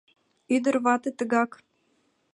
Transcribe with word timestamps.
Ӱдыр-вате, 0.55 1.09
тыгак 1.17 1.51